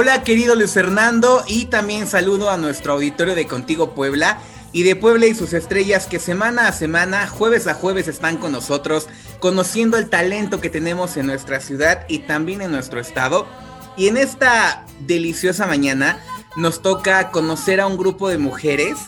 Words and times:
Hola 0.00 0.22
querido 0.22 0.54
Luis 0.54 0.74
Fernando 0.74 1.42
y 1.48 1.64
también 1.64 2.06
saludo 2.06 2.50
a 2.50 2.56
nuestro 2.56 2.92
auditorio 2.92 3.34
de 3.34 3.48
Contigo 3.48 3.96
Puebla 3.96 4.38
y 4.70 4.84
de 4.84 4.94
Puebla 4.94 5.26
y 5.26 5.34
sus 5.34 5.52
estrellas 5.54 6.06
que 6.06 6.20
semana 6.20 6.68
a 6.68 6.72
semana, 6.72 7.26
jueves 7.26 7.66
a 7.66 7.74
jueves 7.74 8.06
están 8.06 8.36
con 8.36 8.52
nosotros 8.52 9.08
conociendo 9.40 9.98
el 9.98 10.08
talento 10.08 10.60
que 10.60 10.70
tenemos 10.70 11.16
en 11.16 11.26
nuestra 11.26 11.58
ciudad 11.58 12.06
y 12.06 12.20
también 12.20 12.62
en 12.62 12.70
nuestro 12.70 13.00
estado. 13.00 13.48
Y 13.96 14.06
en 14.06 14.18
esta 14.18 14.86
deliciosa 15.00 15.66
mañana 15.66 16.20
nos 16.54 16.80
toca 16.80 17.32
conocer 17.32 17.80
a 17.80 17.88
un 17.88 17.96
grupo 17.96 18.28
de 18.28 18.38
mujeres 18.38 18.98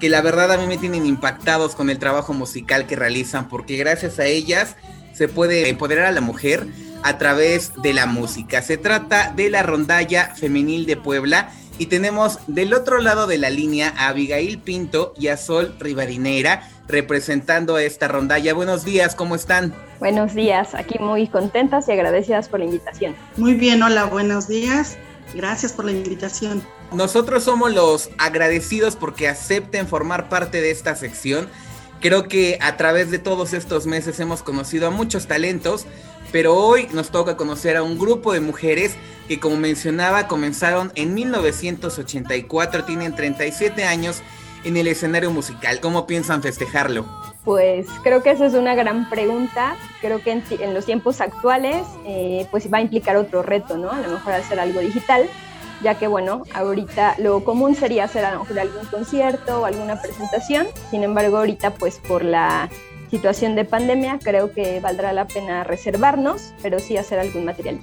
que 0.00 0.08
la 0.08 0.20
verdad 0.20 0.50
a 0.50 0.58
mí 0.58 0.66
me 0.66 0.78
tienen 0.78 1.06
impactados 1.06 1.76
con 1.76 1.90
el 1.90 2.00
trabajo 2.00 2.32
musical 2.32 2.88
que 2.88 2.96
realizan 2.96 3.46
porque 3.46 3.76
gracias 3.76 4.18
a 4.18 4.24
ellas 4.24 4.74
se 5.12 5.28
puede 5.28 5.68
empoderar 5.68 6.06
a 6.06 6.12
la 6.12 6.20
mujer 6.20 6.66
a 7.02 7.18
través 7.18 7.72
de 7.82 7.92
la 7.92 8.06
música. 8.06 8.62
Se 8.62 8.76
trata 8.76 9.32
de 9.34 9.50
la 9.50 9.62
rondalla 9.62 10.34
femenil 10.34 10.86
de 10.86 10.96
Puebla 10.96 11.50
y 11.78 11.86
tenemos 11.86 12.38
del 12.46 12.74
otro 12.74 13.00
lado 13.00 13.26
de 13.26 13.38
la 13.38 13.50
línea 13.50 13.94
a 13.96 14.08
Abigail 14.08 14.58
Pinto 14.58 15.14
y 15.18 15.28
a 15.28 15.36
Sol 15.36 15.74
Rivarinera 15.78 16.68
representando 16.88 17.76
a 17.76 17.82
esta 17.82 18.08
rondalla. 18.08 18.52
Buenos 18.52 18.84
días, 18.84 19.14
¿cómo 19.14 19.34
están? 19.34 19.74
Buenos 19.98 20.34
días, 20.34 20.74
aquí 20.74 20.98
muy 20.98 21.26
contentas 21.28 21.88
y 21.88 21.92
agradecidas 21.92 22.48
por 22.48 22.60
la 22.60 22.66
invitación. 22.66 23.14
Muy 23.36 23.54
bien, 23.54 23.82
hola, 23.82 24.04
buenos 24.04 24.48
días. 24.48 24.98
Gracias 25.34 25.72
por 25.72 25.84
la 25.84 25.92
invitación. 25.92 26.62
Nosotros 26.92 27.44
somos 27.44 27.72
los 27.72 28.10
agradecidos 28.18 28.96
porque 28.96 29.28
acepten 29.28 29.86
formar 29.86 30.28
parte 30.28 30.60
de 30.60 30.70
esta 30.70 30.96
sección. 30.96 31.48
Creo 32.00 32.28
que 32.28 32.58
a 32.60 32.76
través 32.76 33.10
de 33.10 33.18
todos 33.18 33.52
estos 33.52 33.86
meses 33.86 34.18
hemos 34.20 34.42
conocido 34.42 34.88
a 34.88 34.90
muchos 34.90 35.26
talentos, 35.26 35.86
pero 36.32 36.56
hoy 36.56 36.88
nos 36.92 37.10
toca 37.10 37.36
conocer 37.36 37.76
a 37.76 37.82
un 37.82 37.98
grupo 37.98 38.32
de 38.32 38.40
mujeres 38.40 38.96
que 39.28 39.38
como 39.38 39.56
mencionaba 39.56 40.26
comenzaron 40.26 40.92
en 40.94 41.14
1984, 41.14 42.84
tienen 42.84 43.14
37 43.14 43.84
años 43.84 44.22
en 44.64 44.76
el 44.76 44.86
escenario 44.88 45.30
musical. 45.30 45.80
¿Cómo 45.80 46.06
piensan 46.06 46.42
festejarlo? 46.42 47.06
Pues 47.44 47.86
creo 48.02 48.22
que 48.22 48.30
esa 48.30 48.46
es 48.46 48.54
una 48.54 48.74
gran 48.74 49.08
pregunta. 49.08 49.76
Creo 50.00 50.22
que 50.22 50.32
en, 50.32 50.74
los 50.74 50.84
tiempos 50.84 51.20
actuales 51.20 51.86
eh, 52.06 52.46
pues 52.50 52.72
va 52.72 52.78
a 52.78 52.80
implicar 52.82 53.16
otro 53.16 53.42
reto, 53.42 53.78
¿no? 53.78 53.90
A 53.90 54.00
lo 54.00 54.08
mejor 54.10 54.34
hacer 54.34 54.60
algo 54.60 54.80
digital, 54.80 55.28
ya 55.82 55.98
que 55.98 56.06
bueno, 56.06 56.42
ahorita 56.52 57.14
lo 57.18 57.42
común 57.44 57.74
sería 57.74 58.04
hacer 58.04 58.24
a 58.24 58.32
lo 58.32 58.40
mejor 58.40 58.58
algún 58.58 58.84
concierto 58.86 59.62
o 59.62 59.64
alguna 59.64 60.00
presentación. 60.02 60.66
Sin 60.90 61.02
embargo, 61.02 61.38
ahorita 61.38 61.74
pues 61.74 61.98
por 61.98 62.24
la 62.24 62.68
situación 63.10 63.56
de 63.56 63.64
pandemia, 63.64 64.18
creo 64.22 64.52
que 64.52 64.80
valdrá 64.80 65.12
la 65.12 65.26
pena 65.26 65.64
reservarnos, 65.64 66.54
pero 66.62 66.78
sí 66.78 66.96
hacer 66.96 67.18
algún 67.18 67.44
material. 67.44 67.80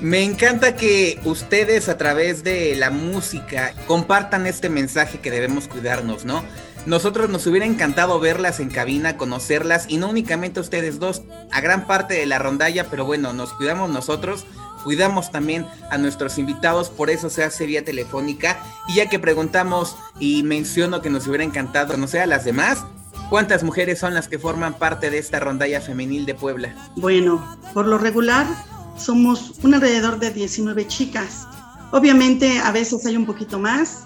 Me 0.00 0.24
encanta 0.24 0.74
que 0.74 1.20
ustedes 1.24 1.88
a 1.88 1.96
través 1.96 2.42
de 2.42 2.74
la 2.74 2.90
música 2.90 3.72
compartan 3.86 4.48
este 4.48 4.68
mensaje 4.68 5.20
que 5.20 5.30
debemos 5.30 5.68
cuidarnos, 5.68 6.24
¿no? 6.24 6.42
Nosotros 6.86 7.30
nos 7.30 7.46
hubiera 7.46 7.64
encantado 7.64 8.18
verlas 8.18 8.58
en 8.58 8.68
cabina, 8.68 9.16
conocerlas 9.16 9.84
y 9.88 9.98
no 9.98 10.10
únicamente 10.10 10.58
ustedes 10.58 10.98
dos, 10.98 11.22
a 11.52 11.60
gran 11.60 11.86
parte 11.86 12.14
de 12.14 12.26
la 12.26 12.40
rondalla, 12.40 12.90
pero 12.90 13.04
bueno, 13.04 13.32
nos 13.32 13.52
cuidamos 13.52 13.90
nosotros, 13.90 14.44
cuidamos 14.82 15.30
también 15.30 15.64
a 15.92 15.98
nuestros 15.98 16.38
invitados, 16.38 16.90
por 16.90 17.08
eso 17.08 17.30
se 17.30 17.44
hace 17.44 17.66
vía 17.66 17.84
telefónica. 17.84 18.58
Y 18.88 18.96
ya 18.96 19.08
que 19.08 19.20
preguntamos 19.20 19.96
y 20.18 20.42
menciono 20.42 21.00
que 21.00 21.10
nos 21.10 21.28
hubiera 21.28 21.44
encantado 21.44 21.92
conocer 21.92 22.22
a 22.22 22.26
las 22.26 22.44
demás, 22.44 22.84
¿Cuántas 23.32 23.62
mujeres 23.62 23.98
son 23.98 24.12
las 24.12 24.28
que 24.28 24.38
forman 24.38 24.74
parte 24.74 25.08
de 25.08 25.16
esta 25.16 25.40
rondalla 25.40 25.80
femenil 25.80 26.26
de 26.26 26.34
Puebla? 26.34 26.74
Bueno, 26.96 27.56
por 27.72 27.86
lo 27.86 27.96
regular 27.96 28.44
somos 28.98 29.54
un 29.62 29.72
alrededor 29.72 30.18
de 30.18 30.32
19 30.32 30.86
chicas. 30.86 31.46
Obviamente 31.92 32.58
a 32.58 32.70
veces 32.72 33.06
hay 33.06 33.16
un 33.16 33.24
poquito 33.24 33.58
más, 33.58 34.00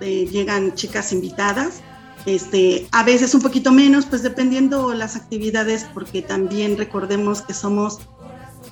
eh, 0.00 0.26
llegan 0.32 0.72
chicas 0.76 1.12
invitadas, 1.12 1.82
este, 2.24 2.88
a 2.90 3.02
veces 3.04 3.34
un 3.34 3.42
poquito 3.42 3.70
menos, 3.70 4.06
pues 4.06 4.22
dependiendo 4.22 4.94
las 4.94 5.14
actividades, 5.14 5.84
porque 5.92 6.22
también 6.22 6.78
recordemos 6.78 7.42
que 7.42 7.52
somos, 7.52 7.98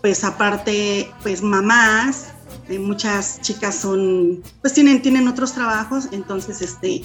pues 0.01 0.25
aparte, 0.25 1.11
pues 1.23 1.43
mamás, 1.43 2.29
eh, 2.71 2.79
muchas 2.79 3.43
chicas 3.43 3.75
son, 3.75 4.43
pues 4.63 4.73
tienen, 4.73 5.03
tienen 5.03 5.29
otros 5.29 5.53
trabajos, 5.53 6.09
entonces, 6.13 6.63
este, 6.63 7.03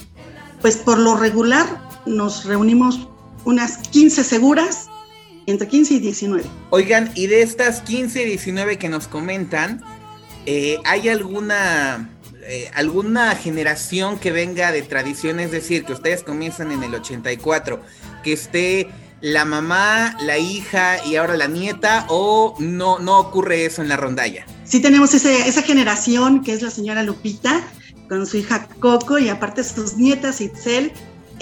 pues 0.61 0.77
por 0.77 0.97
lo 0.97 1.17
regular 1.17 1.67
nos 2.05 2.45
reunimos 2.45 3.07
unas 3.45 3.77
15 3.89 4.23
seguras, 4.23 4.87
entre 5.45 5.67
15 5.67 5.95
y 5.95 5.99
19. 5.99 6.43
Oigan, 6.69 7.11
y 7.15 7.27
de 7.27 7.41
estas 7.41 7.81
15 7.81 8.23
y 8.23 8.25
19 8.25 8.77
que 8.77 8.89
nos 8.89 9.07
comentan, 9.07 9.81
eh, 10.45 10.77
¿hay 10.85 11.09
alguna, 11.09 12.09
eh, 12.43 12.69
alguna 12.73 13.35
generación 13.35 14.17
que 14.19 14.31
venga 14.31 14.71
de 14.71 14.81
tradición? 14.81 15.39
Es 15.39 15.51
decir, 15.51 15.83
que 15.83 15.93
ustedes 15.93 16.23
comienzan 16.23 16.71
en 16.71 16.83
el 16.83 16.95
84, 16.95 17.81
que 18.23 18.33
esté 18.33 18.89
la 19.21 19.45
mamá, 19.45 20.17
la 20.21 20.37
hija 20.37 21.05
y 21.05 21.15
ahora 21.15 21.37
la 21.37 21.47
nieta, 21.47 22.05
o 22.09 22.55
no, 22.59 22.99
no 22.99 23.19
ocurre 23.19 23.65
eso 23.65 23.81
en 23.81 23.89
la 23.89 23.95
rondalla? 23.95 24.45
Sí 24.65 24.81
tenemos 24.81 25.13
esa 25.13 25.61
generación 25.61 26.43
que 26.43 26.53
es 26.53 26.61
la 26.61 26.69
señora 26.69 27.03
Lupita, 27.03 27.61
con 28.09 28.27
su 28.27 28.37
hija 28.37 28.67
Coco 28.79 29.17
y 29.17 29.29
aparte 29.29 29.63
sus 29.63 29.95
nietas 29.95 30.41
Itzel 30.41 30.91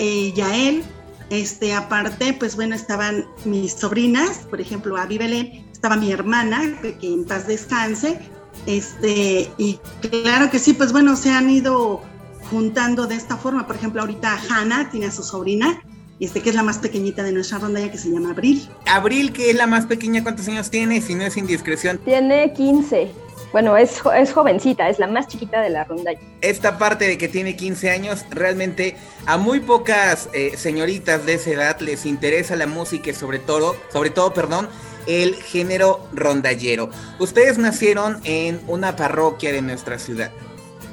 y 0.01 0.34
Yael. 0.34 0.84
Este, 1.29 1.73
aparte, 1.73 2.34
pues 2.34 2.57
bueno, 2.57 2.75
estaban 2.75 3.25
mis 3.45 3.72
sobrinas, 3.72 4.39
por 4.50 4.59
ejemplo, 4.59 4.97
Avi 4.97 5.17
Belén, 5.17 5.66
estaba 5.72 5.95
mi 5.95 6.12
hermana, 6.12 6.78
que 6.81 7.07
en 7.07 7.23
paz 7.23 7.47
descanse, 7.47 8.19
este, 8.66 9.50
y 9.57 9.79
claro 10.01 10.51
que 10.51 10.59
sí, 10.59 10.73
pues 10.73 10.91
bueno, 10.91 11.16
se 11.16 11.29
han 11.29 11.50
ido 11.50 12.01
juntando 12.50 13.07
de 13.07 13.16
esta 13.16 13.38
forma. 13.38 13.66
Por 13.66 13.75
ejemplo, 13.75 14.01
ahorita 14.01 14.39
Hanna 14.50 14.89
tiene 14.91 15.07
a 15.07 15.12
su 15.12 15.23
sobrina, 15.23 15.81
este, 16.19 16.41
que 16.41 16.50
es 16.50 16.56
la 16.56 16.63
más 16.63 16.78
pequeñita 16.78 17.23
de 17.23 17.31
nuestra 17.31 17.57
ronda, 17.59 17.79
ya 17.79 17.91
que 17.91 17.97
se 17.97 18.12
llama 18.12 18.31
Abril. 18.31 18.68
Abril, 18.85 19.31
que 19.31 19.50
es 19.50 19.56
la 19.56 19.68
más 19.68 19.85
pequeña, 19.85 20.22
¿cuántos 20.22 20.47
años 20.47 20.69
tiene? 20.69 21.01
Si 21.01 21.16
no 21.16 21.23
es 21.23 21.38
indiscreción. 21.38 21.97
Tiene 22.00 22.53
15. 22.53 23.12
Bueno, 23.51 23.75
es, 23.75 24.01
es 24.16 24.31
jovencita, 24.31 24.89
es 24.89 24.97
la 24.97 25.07
más 25.07 25.28
chiquita 25.28 25.62
de 25.62 25.69
la 25.69 25.84
ronda. 25.84 26.12
Esta 26.39 26.78
parte 26.78 27.07
de 27.07 27.17
que 27.17 27.28
tiene 27.28 27.56
15 27.56 27.89
años, 27.89 28.25
realmente 28.29 28.95
a 29.25 29.38
muy 29.38 29.59
pocas 29.59 30.29
eh, 30.34 30.56
señoritas 30.56 31.25
de 31.25 31.34
esa 31.34 31.50
edad 31.51 31.79
les 31.81 32.06
interesa 32.06 32.56
la 32.56 32.67
música 32.67 33.09
y 33.09 33.13
sobre 33.13 33.39
todo, 33.39 33.75
sobre 33.91 34.09
todo, 34.09 34.34
perdón, 34.34 34.69
el 35.06 35.35
género 35.35 36.07
rondallero. 36.13 36.89
Ustedes 37.19 37.57
nacieron 37.57 38.22
en 38.23 38.62
una 38.67 38.95
parroquia 38.95 39.51
de 39.51 39.62
nuestra 39.62 40.00
ciudad. 40.00 40.31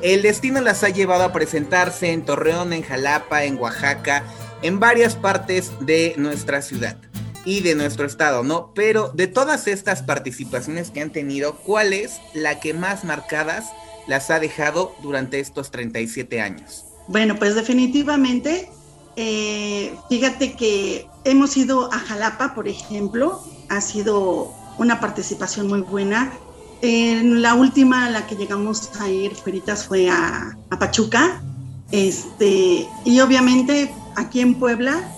El 0.02 0.22
destino 0.22 0.60
las 0.60 0.82
ha 0.82 0.88
llevado 0.88 1.24
a 1.24 1.32
presentarse 1.32 2.12
en 2.12 2.24
Torreón, 2.24 2.72
en 2.72 2.82
Jalapa, 2.82 3.44
en 3.44 3.58
Oaxaca, 3.58 4.24
en 4.62 4.80
varias 4.80 5.14
partes 5.14 5.72
de 5.80 6.14
nuestra 6.16 6.62
ciudad 6.62 6.96
y 7.44 7.60
de 7.60 7.74
nuestro 7.74 8.06
estado, 8.06 8.42
¿no? 8.42 8.72
Pero 8.74 9.10
de 9.14 9.26
todas 9.26 9.66
estas 9.66 10.02
participaciones 10.02 10.90
que 10.90 11.00
han 11.00 11.10
tenido, 11.10 11.56
¿cuál 11.56 11.92
es 11.92 12.20
la 12.34 12.60
que 12.60 12.74
más 12.74 13.04
marcadas 13.04 13.66
las 14.06 14.30
ha 14.30 14.40
dejado 14.40 14.94
durante 15.02 15.40
estos 15.40 15.70
37 15.70 16.40
años? 16.40 16.84
Bueno, 17.08 17.36
pues 17.36 17.54
definitivamente, 17.54 18.68
eh, 19.16 19.94
fíjate 20.08 20.54
que 20.54 21.06
hemos 21.24 21.56
ido 21.56 21.92
a 21.92 21.98
Jalapa, 21.98 22.54
por 22.54 22.68
ejemplo, 22.68 23.42
ha 23.68 23.80
sido 23.80 24.52
una 24.78 25.00
participación 25.00 25.68
muy 25.68 25.80
buena. 25.80 26.32
En 26.80 27.42
la 27.42 27.54
última, 27.54 28.08
la 28.10 28.26
que 28.26 28.36
llegamos 28.36 28.90
a 29.00 29.08
ir, 29.08 29.34
Feritas, 29.34 29.86
fue 29.86 30.08
a, 30.08 30.56
a 30.70 30.78
Pachuca. 30.78 31.42
Este, 31.90 32.86
y 33.04 33.20
obviamente 33.20 33.92
aquí 34.16 34.40
en 34.40 34.54
Puebla, 34.54 35.10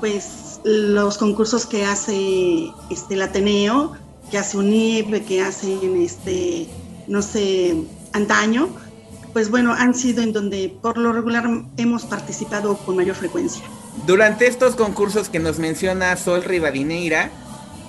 pues 0.00 0.45
los 0.66 1.16
concursos 1.16 1.64
que 1.64 1.84
hace 1.84 2.72
este, 2.90 3.14
el 3.14 3.22
Ateneo, 3.22 3.92
que 4.32 4.38
hace 4.38 4.58
UNIP, 4.58 5.24
que 5.24 5.40
hacen, 5.40 6.02
este, 6.02 6.66
no 7.06 7.22
sé, 7.22 7.84
antaño, 8.12 8.68
pues 9.32 9.48
bueno, 9.48 9.72
han 9.72 9.94
sido 9.94 10.24
en 10.24 10.32
donde 10.32 10.76
por 10.82 10.98
lo 10.98 11.12
regular 11.12 11.48
hemos 11.76 12.04
participado 12.04 12.76
con 12.78 12.96
mayor 12.96 13.14
frecuencia. 13.14 13.62
Durante 14.08 14.48
estos 14.48 14.74
concursos 14.74 15.28
que 15.28 15.38
nos 15.38 15.60
menciona 15.60 16.16
Sol 16.16 16.42
Rivadineira, 16.42 17.30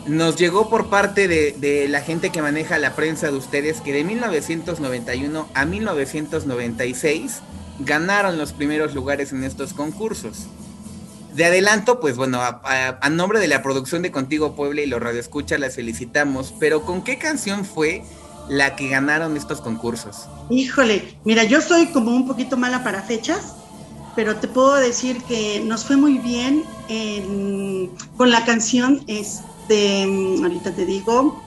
nos 0.05 0.35
llegó 0.35 0.69
por 0.69 0.87
parte 0.87 1.27
de, 1.27 1.87
la 1.89 2.01
gente 2.01 2.29
que 2.29 2.43
maneja 2.43 2.77
la 2.77 2.95
prensa 2.95 3.31
de 3.31 3.37
ustedes 3.37 3.81
que 3.81 3.91
de 3.91 4.03
1991 4.03 5.47
a 5.51 5.65
1996 5.65 7.39
ganaron 7.79 8.37
los 8.37 8.53
primeros 8.53 8.93
lugares 8.93 9.31
en 9.31 9.43
estos 9.43 9.73
concursos. 9.73 10.45
De 11.37 11.45
adelanto, 11.45 12.01
pues 12.01 12.17
bueno, 12.17 12.39
a, 12.41 13.09
nombre 13.09 13.39
de 13.39 13.47
la 13.47 13.61
producción 13.61 14.01
de 14.01 14.11
Contigo 14.11 14.55
Puebla 14.55 14.81
y 14.81 14.87
los 14.87 15.01
Escucha 15.15 15.57
las 15.57 15.75
felicitamos, 15.75 16.53
pero 16.59 16.81
¿con 16.81 17.03
qué 17.03 17.17
canción 17.17 17.63
fue 17.63 18.03
la 18.49 18.75
que 18.75 18.89
ganaron 18.89 19.37
estos 19.37 19.61
concursos? 19.61 20.25
Híjole, 20.49 21.17
mira, 21.23 21.45
yo 21.45 21.61
soy 21.61 21.87
como 21.87 22.11
un 22.11 22.27
poquito 22.27 22.57
mala 22.57 22.83
para 22.83 23.01
fechas, 23.03 23.53
pero 24.15 24.35
te 24.35 24.49
puedo 24.49 24.75
decir 24.75 25.21
que 25.23 25.61
nos 25.61 25.85
fue 25.85 25.95
muy 25.95 26.17
bien 26.17 26.63
con 28.17 28.31
la 28.31 28.43
canción 28.43 29.03
es 29.07 29.41
este, 29.67 30.03
ahorita 30.41 30.71
te 30.71 30.85
digo, 30.85 31.43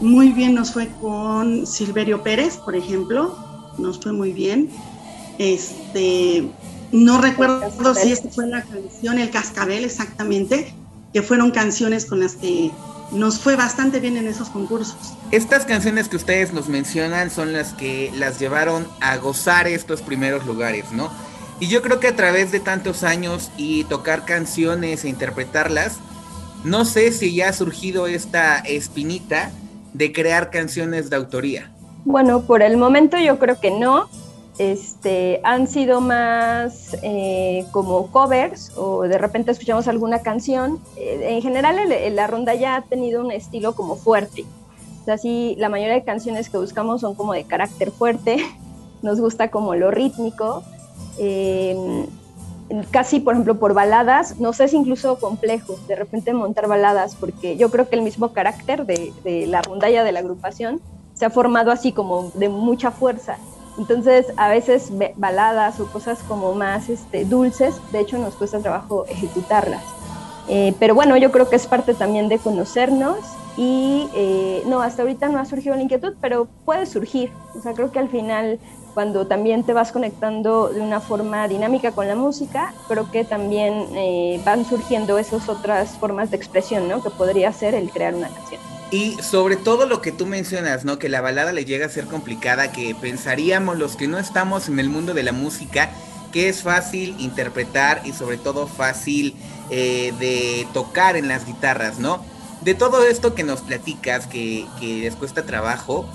muy 0.00 0.28
bien 0.28 0.54
nos 0.54 0.72
fue 0.72 0.88
con 1.00 1.66
Silverio 1.66 2.22
Pérez, 2.22 2.56
por 2.58 2.76
ejemplo, 2.76 3.36
nos 3.76 3.98
fue 3.98 4.12
muy 4.12 4.32
bien. 4.32 4.70
Este, 5.38 6.48
no 6.92 7.20
recuerdo 7.20 7.94
si 7.94 8.12
esta 8.12 8.28
fue 8.30 8.46
la 8.46 8.62
canción 8.62 9.18
El 9.18 9.30
Cascabel 9.30 9.84
exactamente, 9.84 10.74
que 11.12 11.22
fueron 11.22 11.50
canciones 11.50 12.06
con 12.06 12.20
las 12.20 12.34
que 12.34 12.70
nos 13.12 13.38
fue 13.38 13.56
bastante 13.56 14.00
bien 14.00 14.16
en 14.16 14.28
esos 14.28 14.48
concursos. 14.50 15.14
Estas 15.30 15.64
canciones 15.64 16.08
que 16.08 16.16
ustedes 16.16 16.52
nos 16.52 16.68
mencionan 16.68 17.30
son 17.30 17.52
las 17.52 17.72
que 17.72 18.12
las 18.14 18.38
llevaron 18.38 18.86
a 19.00 19.16
gozar 19.16 19.66
estos 19.66 20.02
primeros 20.02 20.46
lugares, 20.46 20.92
¿no? 20.92 21.10
Y 21.58 21.66
yo 21.66 21.82
creo 21.82 22.00
que 22.00 22.08
a 22.08 22.16
través 22.16 22.52
de 22.52 22.60
tantos 22.60 23.02
años 23.02 23.50
y 23.56 23.84
tocar 23.84 24.24
canciones 24.24 25.04
e 25.04 25.08
interpretarlas, 25.08 25.98
no 26.64 26.84
sé 26.84 27.12
si 27.12 27.34
ya 27.34 27.48
ha 27.48 27.52
surgido 27.52 28.06
esta 28.06 28.58
espinita 28.58 29.50
de 29.92 30.12
crear 30.12 30.50
canciones 30.50 31.10
de 31.10 31.16
autoría. 31.16 31.70
Bueno, 32.04 32.42
por 32.42 32.62
el 32.62 32.76
momento 32.76 33.18
yo 33.18 33.38
creo 33.38 33.60
que 33.60 33.70
no. 33.70 34.08
Este, 34.60 35.40
han 35.42 35.66
sido 35.68 36.02
más 36.02 36.94
eh, 37.02 37.64
como 37.70 38.08
covers 38.08 38.70
o 38.76 39.04
de 39.04 39.16
repente 39.16 39.52
escuchamos 39.52 39.88
alguna 39.88 40.18
canción. 40.18 40.78
Eh, 40.98 41.28
en 41.30 41.40
general 41.40 41.78
la 42.14 42.26
ronda 42.26 42.54
ya 42.54 42.76
ha 42.76 42.82
tenido 42.82 43.24
un 43.24 43.32
estilo 43.32 43.74
como 43.74 43.96
fuerte. 43.96 44.44
O 45.00 45.04
sea, 45.06 45.16
sí, 45.16 45.54
la 45.58 45.70
mayoría 45.70 45.94
de 45.94 46.04
canciones 46.04 46.50
que 46.50 46.58
buscamos 46.58 47.00
son 47.00 47.14
como 47.14 47.32
de 47.32 47.44
carácter 47.44 47.90
fuerte. 47.90 48.36
Nos 49.02 49.18
gusta 49.18 49.50
como 49.50 49.74
lo 49.76 49.90
rítmico. 49.90 50.62
Eh, 51.16 52.04
casi, 52.90 53.18
por 53.20 53.32
ejemplo, 53.32 53.58
por 53.58 53.72
baladas, 53.72 54.40
no 54.40 54.52
sé 54.52 54.68
si 54.68 54.76
incluso 54.76 55.18
complejo 55.18 55.78
de 55.88 55.96
repente 55.96 56.34
montar 56.34 56.68
baladas, 56.68 57.14
porque 57.14 57.56
yo 57.56 57.70
creo 57.70 57.88
que 57.88 57.96
el 57.96 58.02
mismo 58.02 58.34
carácter 58.34 58.84
de, 58.84 59.46
la 59.46 59.62
rondalla 59.62 60.04
de 60.04 60.12
la 60.12 60.20
agrupación 60.20 60.82
se 61.14 61.24
ha 61.24 61.30
formado 61.30 61.70
así 61.70 61.92
como 61.92 62.30
de 62.34 62.50
mucha 62.50 62.90
fuerza. 62.90 63.38
Entonces, 63.80 64.26
a 64.36 64.50
veces 64.50 64.92
baladas 65.16 65.80
o 65.80 65.86
cosas 65.86 66.18
como 66.28 66.52
más 66.52 66.90
este, 66.90 67.24
dulces, 67.24 67.80
de 67.92 68.00
hecho 68.00 68.18
nos 68.18 68.34
cuesta 68.34 68.58
trabajo 68.58 69.06
ejecutarlas. 69.08 69.82
Eh, 70.48 70.74
pero 70.78 70.94
bueno, 70.94 71.16
yo 71.16 71.32
creo 71.32 71.48
que 71.48 71.56
es 71.56 71.66
parte 71.66 71.94
también 71.94 72.28
de 72.28 72.38
conocernos 72.38 73.16
y 73.56 74.10
eh, 74.14 74.62
no, 74.66 74.82
hasta 74.82 75.00
ahorita 75.00 75.30
no 75.30 75.38
ha 75.38 75.46
surgido 75.46 75.76
la 75.76 75.82
inquietud, 75.82 76.12
pero 76.20 76.46
puede 76.66 76.84
surgir. 76.84 77.32
O 77.56 77.62
sea, 77.62 77.72
creo 77.72 77.90
que 77.90 77.98
al 77.98 78.10
final 78.10 78.58
cuando 78.92 79.26
también 79.26 79.62
te 79.62 79.72
vas 79.72 79.92
conectando 79.92 80.68
de 80.68 80.82
una 80.82 81.00
forma 81.00 81.48
dinámica 81.48 81.92
con 81.92 82.06
la 82.06 82.16
música, 82.16 82.74
creo 82.86 83.10
que 83.10 83.24
también 83.24 83.86
eh, 83.94 84.42
van 84.44 84.66
surgiendo 84.66 85.16
esas 85.16 85.48
otras 85.48 85.92
formas 85.96 86.30
de 86.30 86.36
expresión, 86.36 86.86
¿no? 86.86 87.02
Que 87.02 87.08
podría 87.08 87.50
ser 87.54 87.74
el 87.74 87.90
crear 87.90 88.14
una 88.14 88.28
canción. 88.28 88.69
Y 88.90 89.16
sobre 89.22 89.56
todo 89.56 89.86
lo 89.86 90.00
que 90.02 90.12
tú 90.12 90.26
mencionas, 90.26 90.84
¿no? 90.84 90.98
Que 90.98 91.08
la 91.08 91.20
balada 91.20 91.52
le 91.52 91.64
llega 91.64 91.86
a 91.86 91.90
ser 91.90 92.06
complicada, 92.06 92.72
que 92.72 92.94
pensaríamos 92.94 93.78
los 93.78 93.96
que 93.96 94.08
no 94.08 94.18
estamos 94.18 94.68
en 94.68 94.80
el 94.80 94.88
mundo 94.88 95.14
de 95.14 95.22
la 95.22 95.32
música, 95.32 95.90
que 96.32 96.48
es 96.48 96.62
fácil 96.62 97.14
interpretar 97.18 98.02
y 98.04 98.12
sobre 98.12 98.36
todo 98.36 98.66
fácil 98.66 99.34
eh, 99.70 100.12
de 100.18 100.66
tocar 100.72 101.16
en 101.16 101.28
las 101.28 101.46
guitarras, 101.46 101.98
¿no? 101.98 102.24
De 102.62 102.74
todo 102.74 103.04
esto 103.04 103.34
que 103.34 103.44
nos 103.44 103.60
platicas, 103.60 104.26
que, 104.26 104.66
que 104.80 105.00
les 105.00 105.14
cuesta 105.14 105.46
trabajo, 105.46 106.08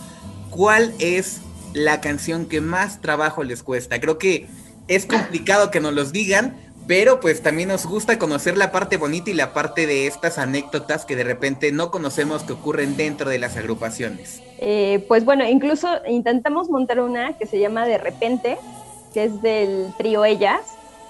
¿cuál 0.52 0.94
es 1.00 1.42
la 1.76 2.00
canción 2.00 2.46
que 2.46 2.62
más 2.62 3.02
trabajo 3.02 3.44
les 3.44 3.62
cuesta. 3.62 4.00
Creo 4.00 4.18
que 4.18 4.48
es 4.88 5.06
complicado 5.06 5.72
que 5.72 5.82
nos 5.82 5.94
los 5.94 6.12
digan, 6.12 6.56
pero 6.88 7.20
pues 7.20 7.42
también 7.42 7.70
nos 7.70 7.86
gusta 7.86 8.20
conocer 8.20 8.58
la 8.58 8.72
parte 8.72 8.98
bonita 8.98 9.32
y 9.32 9.34
la 9.34 9.54
parte 9.54 9.88
de 9.88 10.08
estas 10.08 10.38
anécdotas 10.38 11.06
que 11.06 11.16
de 11.16 11.24
repente 11.24 11.72
no 11.72 11.92
conocemos 11.92 12.44
que 12.44 12.54
ocurren 12.54 12.96
dentro 12.96 13.30
de 13.30 13.40
las 13.40 13.58
agrupaciones. 13.58 14.42
Eh, 14.60 15.04
pues 15.08 15.26
bueno, 15.26 15.48
incluso 15.48 15.88
intentamos 16.08 16.70
montar 16.70 17.00
una 17.00 17.38
que 17.38 17.48
se 17.48 17.60
llama 17.60 17.86
De 17.86 17.98
repente, 17.98 18.58
que 19.14 19.26
es 19.26 19.42
del 19.42 19.94
trío 19.98 20.26
Ellas, 20.26 20.62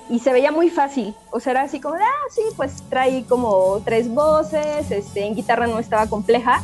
y 0.10 0.20
se 0.20 0.32
veía 0.32 0.52
muy 0.52 0.70
fácil, 0.70 1.16
o 1.32 1.40
sea, 1.40 1.52
era 1.52 1.62
así 1.64 1.80
como, 1.80 1.96
ah, 1.96 2.30
sí, 2.30 2.42
pues 2.56 2.84
trae 2.90 3.24
como 3.28 3.82
tres 3.84 4.08
voces, 4.08 4.92
este, 4.92 5.26
en 5.26 5.36
guitarra 5.36 5.66
no 5.66 5.80
estaba 5.80 6.08
compleja, 6.08 6.62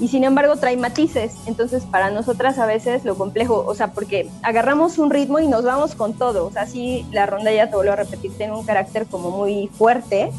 y 0.00 0.08
sin 0.08 0.24
embargo 0.24 0.56
trae 0.56 0.76
matices. 0.76 1.34
Entonces, 1.46 1.84
para 1.84 2.10
nosotras 2.10 2.58
a 2.58 2.66
veces 2.66 3.04
lo 3.04 3.16
complejo, 3.16 3.64
o 3.66 3.74
sea, 3.74 3.92
porque 3.92 4.28
agarramos 4.42 4.98
un 4.98 5.10
ritmo 5.10 5.38
y 5.40 5.48
nos 5.48 5.64
vamos 5.64 5.94
con 5.94 6.14
todo. 6.14 6.46
O 6.46 6.52
sea, 6.52 6.66
sí, 6.66 7.06
la 7.10 7.26
ronda 7.26 7.52
ya 7.52 7.68
te 7.68 7.76
vuelvo 7.76 7.92
a 7.92 7.96
repetir, 7.96 8.32
tiene 8.36 8.52
un 8.54 8.64
carácter 8.64 9.06
como 9.06 9.30
muy 9.30 9.68
fuerte. 9.68 10.30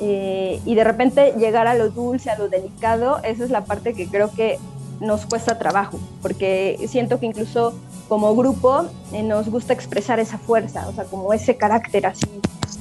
Eh, 0.00 0.60
y 0.64 0.74
de 0.74 0.82
repente 0.82 1.34
llegar 1.38 1.68
a 1.68 1.74
lo 1.74 1.90
dulce, 1.90 2.30
a 2.30 2.38
lo 2.38 2.48
delicado, 2.48 3.20
esa 3.22 3.44
es 3.44 3.50
la 3.50 3.64
parte 3.64 3.94
que 3.94 4.08
creo 4.08 4.30
que 4.32 4.58
nos 5.00 5.26
cuesta 5.26 5.58
trabajo, 5.58 6.00
porque 6.20 6.78
siento 6.88 7.20
que 7.20 7.26
incluso 7.26 7.74
como 8.08 8.34
grupo 8.34 8.86
eh, 9.12 9.22
nos 9.22 9.48
gusta 9.48 9.72
expresar 9.72 10.18
esa 10.18 10.38
fuerza, 10.38 10.88
o 10.88 10.92
sea, 10.92 11.04
como 11.04 11.32
ese 11.32 11.56
carácter 11.56 12.06
así 12.06 12.26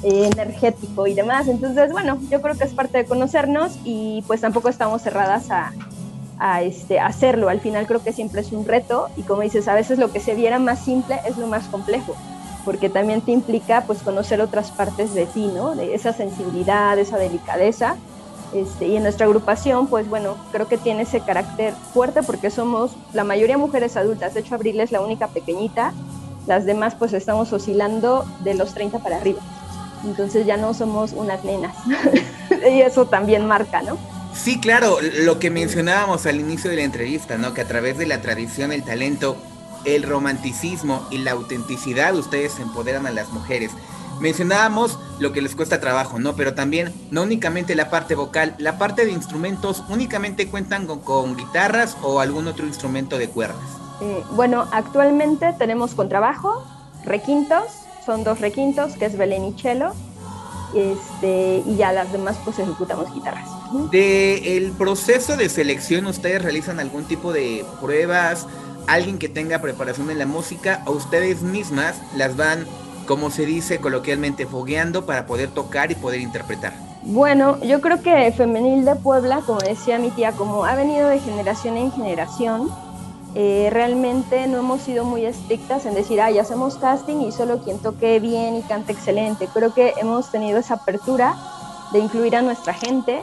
eh, 0.04 0.30
energético 0.34 1.06
y 1.06 1.14
demás. 1.14 1.48
Entonces, 1.48 1.92
bueno, 1.92 2.18
yo 2.30 2.42
creo 2.42 2.58
que 2.58 2.64
es 2.64 2.74
parte 2.74 2.98
de 3.00 3.06
conocernos 3.06 3.78
y 3.84 4.24
pues 4.28 4.42
tampoco 4.42 4.70
estamos 4.70 5.02
cerradas 5.02 5.52
a, 5.52 5.72
este, 6.62 7.00
hacerlo. 7.00 7.50
Al 7.50 7.62
final 7.62 7.88
creo 7.88 8.04
que 8.04 8.12
siempre 8.12 8.42
es 8.42 8.52
un 8.52 8.66
reto 8.66 9.08
y 9.16 9.24
como 9.24 9.42
dices, 9.42 9.68
a 9.68 9.74
veces 9.74 9.98
lo 9.98 10.12
que 10.12 10.20
se 10.20 10.36
viera 10.36 10.60
más 10.60 10.80
simple 10.84 11.20
es 11.26 11.38
lo 11.38 11.48
más 11.48 11.68
complejo, 11.68 12.16
porque 12.66 12.90
también 12.90 13.22
te 13.22 13.32
implica 13.32 13.86
pues 13.88 14.00
conocer 14.00 14.42
otras 14.42 14.72
partes 14.72 15.14
de 15.14 15.26
ti, 15.26 15.48
¿no? 15.48 15.74
De 15.74 15.96
esa 15.96 16.12
sensibilidad, 16.12 17.00
esa 17.00 17.18
delicadeza. 17.18 17.96
Este, 18.54 18.88
y 18.88 18.98
en 18.98 19.04
nuestra 19.04 19.26
agrupación, 19.26 19.88
pues 19.88 20.08
bueno, 20.10 20.36
creo 20.52 20.68
que 20.68 20.78
tiene 20.78 21.04
ese 21.04 21.22
carácter 21.22 21.74
fuerte 21.94 22.22
porque 22.22 22.52
somos 22.52 22.92
la 23.14 23.24
mayoría 23.24 23.58
mujeres 23.58 23.96
adultas. 23.98 24.34
De 24.34 24.42
hecho, 24.42 24.56
Abril 24.56 24.80
es 24.80 24.92
la 24.92 25.02
única 25.02 25.28
pequeñita. 25.28 25.94
Las 26.46 26.66
demás 26.66 26.94
pues 26.96 27.14
estamos 27.14 27.54
oscilando 27.54 28.26
de 28.44 28.54
los 28.54 28.74
30 28.74 29.00
para 29.00 29.16
arriba. 29.16 29.40
Entonces 30.04 30.46
ya 30.46 30.58
no 30.58 30.74
somos 30.74 31.14
unas 31.14 31.44
nenas. 31.46 31.74
y 32.70 32.82
eso 32.82 33.06
también 33.06 33.48
marca, 33.48 33.82
¿no? 33.82 33.98
Sí, 34.36 34.60
claro, 34.60 34.98
lo 35.02 35.40
que 35.40 35.50
mencionábamos 35.50 36.26
al 36.26 36.40
inicio 36.40 36.70
de 36.70 36.78
la 36.78 36.84
entrevista, 36.84 37.38
¿no? 37.38 37.54
Que 37.54 37.62
a 37.62 37.68
través 37.68 37.98
de 37.98 38.08
la 38.08 38.22
tradición, 38.22 38.72
el 38.72 38.84
talento, 38.84 39.38
el 39.86 40.04
romanticismo 40.04 41.06
y 41.12 41.20
la 41.20 41.32
autenticidad 41.32 42.16
ustedes 42.16 42.60
empoderan 42.60 43.06
a 43.06 43.12
las 43.12 43.30
mujeres. 43.30 43.72
Mencionábamos 44.20 45.00
lo 45.20 45.34
que 45.34 45.42
les 45.42 45.56
cuesta 45.56 45.80
trabajo, 45.80 46.20
¿no? 46.20 46.36
Pero 46.36 46.54
también, 46.54 46.94
no 47.12 47.24
únicamente 47.24 47.76
la 47.76 47.90
parte 47.90 48.16
vocal, 48.16 48.56
la 48.58 48.78
parte 48.78 49.06
de 49.06 49.12
instrumentos 49.12 49.84
únicamente 49.90 50.48
cuentan 50.48 50.88
con, 50.88 51.36
guitarras 51.36 51.98
o 52.02 52.20
algún 52.20 52.48
otro 52.48 52.66
instrumento 52.66 53.18
de 53.18 53.30
cuerdas. 53.30 53.58
Eh, 54.02 54.24
bueno, 54.32 54.68
actualmente 54.72 55.54
tenemos 55.58 55.94
contrabajo, 55.94 56.66
requintos, 57.06 57.64
son 58.06 58.24
dos 58.24 58.40
requintos, 58.40 58.94
que 58.94 59.06
es 59.06 59.18
Belén 59.18 59.46
y 59.46 59.56
Chelo, 59.56 59.94
este, 60.76 61.64
y 61.66 61.76
ya 61.76 61.92
las 61.92 62.12
demás 62.12 62.38
pues 62.44 62.60
ejecutamos 62.60 63.14
guitarras. 63.14 63.53
De 63.92 64.58
el 64.58 64.72
proceso 64.72 65.36
de 65.36 65.50
selección, 65.50 66.06
¿ustedes 66.06 66.42
realizan 66.42 66.80
algún 66.80 67.06
tipo 67.06 67.34
de 67.34 67.66
pruebas? 67.82 68.46
¿Alguien 68.86 69.18
que 69.18 69.30
tenga 69.30 69.62
preparación 69.62 70.12
en 70.12 70.20
la 70.20 70.28
música? 70.28 70.84
¿O 70.86 70.92
ustedes 70.92 71.42
mismas 71.42 72.00
las 72.16 72.36
van, 72.38 72.66
como 73.08 73.32
se 73.32 73.46
dice 73.46 73.80
coloquialmente, 73.80 74.46
fogueando 74.46 75.06
para 75.06 75.26
poder 75.26 75.50
tocar 75.50 75.92
y 75.92 75.96
poder 75.96 76.22
interpretar? 76.22 76.74
Bueno, 77.02 77.60
yo 77.62 77.82
creo 77.82 78.02
que 78.02 78.32
Femenil 78.32 78.86
de 78.86 78.96
Puebla, 78.96 79.42
como 79.46 79.60
decía 79.60 79.98
mi 79.98 80.12
tía, 80.12 80.34
como 80.34 80.66
ha 80.66 80.76
venido 80.76 81.10
de 81.10 81.20
generación 81.20 81.76
en 81.76 81.92
generación, 81.92 82.70
eh, 83.36 83.70
realmente 83.72 84.46
no 84.46 84.60
hemos 84.60 84.82
sido 84.82 85.04
muy 85.04 85.26
estrictas 85.26 85.88
en 85.88 85.96
decir, 85.96 86.22
ay, 86.22 86.38
hacemos 86.38 86.78
casting 86.78 87.22
y 87.22 87.32
solo 87.32 87.64
quien 87.64 87.80
toque 87.80 88.20
bien 88.20 88.56
y 88.56 88.62
cante 88.62 88.92
excelente. 88.92 89.50
Creo 89.52 89.74
que 89.74 89.94
hemos 90.00 90.30
tenido 90.32 90.60
esa 90.60 90.76
apertura 90.76 91.36
de 91.92 92.00
incluir 92.00 92.36
a 92.36 92.42
nuestra 92.42 92.74
gente 92.74 93.22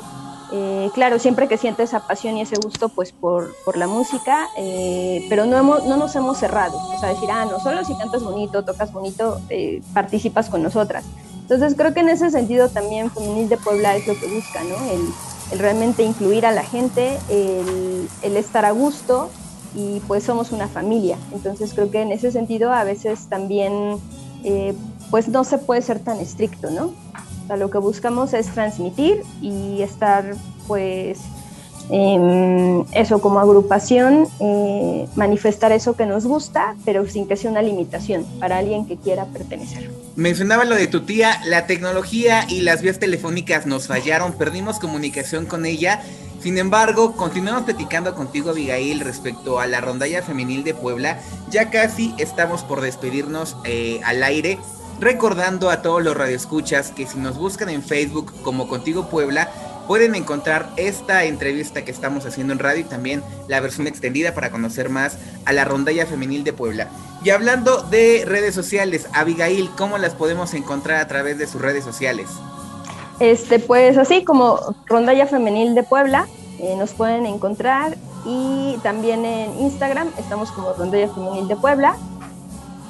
eh, 0.52 0.90
claro, 0.94 1.18
siempre 1.18 1.46
que 1.46 1.56
siente 1.56 1.82
esa 1.84 2.06
pasión 2.06 2.36
y 2.36 2.42
ese 2.42 2.56
gusto 2.56 2.88
pues 2.88 3.12
por, 3.12 3.54
por 3.64 3.76
la 3.76 3.86
música, 3.86 4.48
eh, 4.56 5.24
pero 5.28 5.46
no, 5.46 5.56
hemos, 5.56 5.84
no 5.86 5.96
nos 5.96 6.14
hemos 6.16 6.38
cerrado, 6.38 6.76
o 6.76 6.98
sea, 6.98 7.10
decir, 7.10 7.28
ah, 7.30 7.44
no, 7.44 7.60
solo 7.60 7.84
si 7.84 7.94
cantas 7.94 8.22
bonito, 8.22 8.64
tocas 8.64 8.92
bonito, 8.92 9.40
eh, 9.48 9.80
participas 9.94 10.48
con 10.48 10.62
nosotras, 10.62 11.04
Entonces 11.42 11.74
creo 11.76 11.94
que 11.94 12.00
en 12.00 12.08
ese 12.08 12.30
sentido 12.30 12.68
también 12.68 13.10
Femenil 13.10 13.48
de 13.48 13.56
Puebla 13.58 13.96
es 13.96 14.06
lo 14.06 14.18
que 14.18 14.26
busca, 14.26 14.62
¿no? 14.64 14.76
El, 14.90 15.58
realmente 15.58 16.04
incluir 16.04 16.46
a 16.46 16.52
la 16.52 16.62
gente, 16.62 17.18
el, 17.28 18.36
estar 18.36 18.64
a 18.64 18.70
gusto 18.70 19.30
y 19.74 19.98
pues 20.06 20.22
somos 20.22 20.52
una 20.52 20.68
familia. 20.68 21.18
Entonces 21.32 21.74
creo 21.74 21.90
que 21.90 22.02
en 22.02 22.12
ese 22.12 22.30
sentido 22.30 22.72
a 22.72 22.84
veces 22.84 23.28
también 23.28 23.98
pues 25.10 25.26
no 25.26 25.42
se 25.42 25.58
puede 25.58 25.82
ser 25.82 25.98
tan 25.98 26.20
estricto, 26.20 26.70
¿no? 26.70 26.92
Sea, 27.50 27.56
lo 27.56 27.68
que 27.68 27.78
buscamos 27.78 28.32
es 28.32 28.46
transmitir 28.46 29.24
y 29.42 29.82
estar 29.82 30.36
pues 30.68 31.18
eso 32.92 33.20
como 33.20 33.40
agrupación, 33.40 34.28
eh, 34.38 35.08
manifestar 35.16 35.72
eso 35.72 35.96
que 35.96 36.06
nos 36.06 36.26
gusta, 36.26 36.76
pero 36.84 37.08
sin 37.08 37.26
que 37.26 37.34
sea 37.34 37.50
una 37.50 37.60
limitación 37.60 38.24
para 38.38 38.58
alguien 38.58 38.86
que 38.86 38.98
quiera 38.98 39.24
pertenecer. 39.24 39.90
Mencionaba 40.14 40.64
lo 40.64 40.76
de 40.76 40.86
tu 40.86 41.00
tía, 41.00 41.40
la 41.44 41.66
tecnología 41.66 42.44
y 42.48 42.60
las 42.60 42.82
vías 42.82 43.00
telefónicas 43.00 43.66
nos 43.66 43.88
fallaron, 43.88 44.34
perdimos 44.34 44.78
comunicación 44.78 45.46
con 45.46 45.66
ella. 45.66 46.00
Sin 46.40 46.56
embargo, 46.56 47.16
continuamos 47.16 47.64
platicando 47.64 48.14
contigo, 48.14 48.50
Abigail, 48.50 49.00
respecto 49.00 49.58
a 49.58 49.66
la 49.66 49.80
rondalla 49.80 50.22
femenil 50.22 50.62
de 50.62 50.74
Puebla. 50.74 51.18
Ya 51.50 51.70
casi 51.70 52.14
estamos 52.16 52.62
por 52.62 52.80
despedirnos 52.80 53.56
eh, 53.64 54.00
al 54.04 54.22
aire 54.22 54.60
recordando 55.00 55.70
a 55.70 55.82
todos 55.82 56.02
los 56.02 56.16
radioescuchas 56.16 56.90
que 56.90 57.06
si 57.06 57.18
nos 57.18 57.38
buscan 57.38 57.70
en 57.70 57.82
Facebook 57.82 58.32
como 58.42 58.68
Contigo 58.68 59.08
Puebla, 59.08 59.50
pueden 59.86 60.14
encontrar 60.14 60.68
esta 60.76 61.24
entrevista 61.24 61.84
que 61.84 61.90
estamos 61.90 62.24
haciendo 62.26 62.52
en 62.52 62.60
radio 62.60 62.82
y 62.82 62.84
también 62.84 63.24
la 63.48 63.58
versión 63.60 63.86
extendida 63.86 64.34
para 64.34 64.50
conocer 64.50 64.88
más 64.88 65.18
a 65.46 65.52
la 65.52 65.64
rondalla 65.64 66.06
femenil 66.06 66.44
de 66.44 66.52
Puebla. 66.52 66.88
Y 67.24 67.30
hablando 67.30 67.82
de 67.82 68.24
redes 68.24 68.54
sociales, 68.54 69.08
Abigail, 69.12 69.68
¿cómo 69.76 69.98
las 69.98 70.14
podemos 70.14 70.54
encontrar 70.54 71.00
a 71.00 71.08
través 71.08 71.38
de 71.38 71.46
sus 71.46 71.60
redes 71.60 71.82
sociales? 71.82 72.28
Este, 73.18 73.58
pues 73.58 73.98
así 73.98 74.22
como 74.22 74.76
Rondalla 74.86 75.26
Femenil 75.26 75.74
de 75.74 75.82
Puebla, 75.82 76.28
eh, 76.60 76.76
nos 76.76 76.92
pueden 76.92 77.26
encontrar 77.26 77.96
y 78.24 78.78
también 78.82 79.24
en 79.24 79.58
Instagram 79.58 80.08
estamos 80.18 80.52
como 80.52 80.72
Rondalla 80.72 81.08
Femenil 81.08 81.48
de 81.48 81.56
Puebla. 81.56 81.96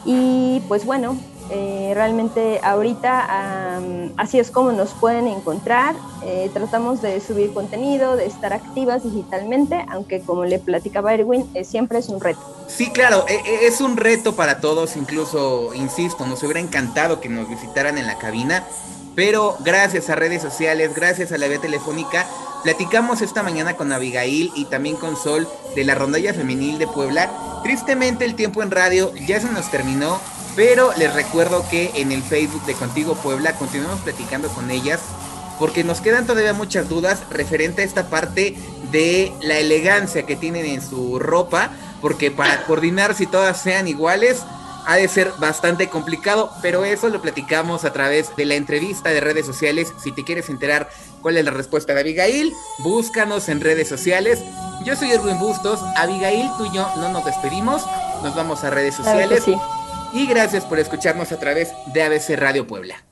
Y 0.05 0.61
pues 0.69 0.85
bueno, 0.85 1.17
eh, 1.51 1.93
realmente 1.95 2.61
ahorita 2.63 3.81
así 4.17 4.39
es 4.39 4.51
como 4.51 4.73
nos 4.73 4.91
pueden 4.91 5.27
encontrar. 5.27 5.95
Eh, 6.25 6.51
tratamos 6.53 7.01
de 7.03 7.21
subir 7.21 7.53
contenido, 7.53 8.17
de 8.17 8.27
estar 8.27 8.53
activas 8.53 9.03
digitalmente, 9.03 9.85
aunque 9.89 10.21
como 10.21 10.45
le 10.45 10.59
platicaba 10.59 11.15
Erwin, 11.15 11.49
eh, 11.55 11.65
siempre 11.65 11.99
es 11.99 12.09
un 12.09 12.21
reto. 12.21 12.41
Sí, 12.69 12.91
claro, 12.91 13.25
e, 13.29 13.35
e, 13.35 13.67
es 13.67 13.81
un 13.81 13.97
reto 13.97 14.37
para 14.37 14.61
todos, 14.61 14.97
incluso, 14.97 15.75
insisto, 15.75 16.27
nos 16.27 16.43
hubiera 16.43 16.61
encantado 16.61 17.21
que 17.21 17.29
nos 17.29 17.49
visitaran 17.49 17.99
en 17.99 18.07
la 18.07 18.19
cabina, 18.19 18.65
pero 19.17 19.57
gracias 19.61 20.11
a 20.11 20.15
redes 20.15 20.43
sociales, 20.43 20.95
gracias 20.95 21.33
a 21.33 21.39
la 21.39 21.49
vía 21.49 21.59
telefónica, 21.59 22.27
platicamos 22.63 23.23
esta 23.23 23.43
mañana 23.43 23.75
con 23.75 23.91
Abigail 23.93 24.53
y 24.55 24.67
también 24.67 24.97
con 24.97 25.17
Sol 25.17 25.49
de 25.75 25.85
la 25.85 25.95
Rondalla 25.95 26.35
Femenil 26.35 26.79
de 26.79 26.87
Puebla. 26.87 27.31
Tristemente 27.63 28.25
el 28.25 28.35
tiempo 28.35 28.63
en 28.63 28.71
radio 28.71 29.13
ya 29.27 29.41
se 29.41 29.51
nos 29.51 29.71
terminó, 29.71 30.21
pero 30.57 30.93
les 30.97 31.13
recuerdo 31.15 31.65
que 31.71 31.91
en 31.95 32.13
el 32.13 32.23
Facebook 32.23 32.65
de 32.67 32.75
Contigo 32.75 33.15
Puebla 33.15 33.55
continuamos 33.55 34.01
platicando 34.01 34.49
con 34.49 34.71
ellas 34.71 35.01
porque 35.61 35.85
nos 35.85 36.01
quedan 36.01 36.27
todavía 36.27 36.55
muchas 36.55 36.89
dudas 36.89 37.23
referente 37.31 37.83
a 37.83 37.85
esta 37.85 38.09
parte 38.09 38.57
de 38.91 39.31
la 39.43 39.59
elegancia 39.59 40.25
que 40.25 40.35
tienen 40.35 40.65
en 40.65 40.81
su 40.81 41.19
ropa, 41.19 41.71
porque 42.01 42.31
para 42.31 42.65
coordinar 42.67 43.15
si 43.15 43.27
todas 43.27 43.61
sean 43.61 43.87
iguales 43.87 44.43
ha 44.87 44.97
de 44.97 45.07
ser 45.07 45.31
bastante 45.39 45.91
complicado, 45.91 46.51
pero 46.63 46.87
eso 46.87 47.11
lo 47.11 47.21
platicamos 47.21 47.85
a 47.85 47.93
través 47.93 48.35
de 48.37 48.47
la 48.47 48.55
entrevista 48.55 49.11
de 49.11 49.21
redes 49.21 49.45
sociales. 49.45 49.93
Si 50.03 50.13
te 50.13 50.25
quieres 50.25 50.49
enterar 50.49 50.89
cuál 51.21 51.37
es 51.37 51.45
la 51.45 51.51
respuesta 51.51 51.93
de 51.93 52.01
Abigail, 52.01 52.55
búscanos 52.79 53.51
en 53.51 53.61
redes 53.61 53.87
sociales. 53.87 54.41
Yo 54.87 54.97
soy 54.97 55.13
Erwin 55.13 55.39
Bustos, 55.39 55.81
Abigail, 55.97 56.49
tú 56.57 56.65
y 56.65 56.75
yo 56.75 56.89
no 56.97 57.11
nos 57.11 57.27
despedimos, 57.27 57.83
nos 58.23 58.35
vamos 58.35 58.65
a 58.65 58.71
redes 58.71 58.95
sociales 58.95 59.45
y 60.13 60.27
gracias 60.27 60.65
por 60.65 60.79
escucharnos 60.79 61.33
a 61.33 61.39
través 61.39 61.73
de 61.93 62.03
ABC 62.03 62.37
Radio 62.37 62.67
Puebla. 62.67 63.05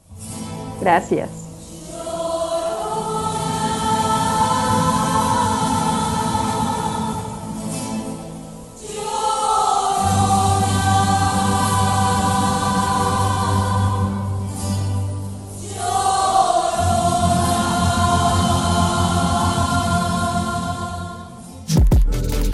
Gracias. 0.81 1.49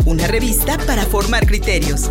Una 0.06 0.26
revista 0.26 0.78
para 0.86 1.02
formar 1.06 1.46
criterios. 1.46 2.10